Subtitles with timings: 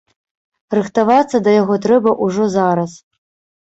[0.77, 2.91] Рыхтавацца да яго трэба ўжо зараз.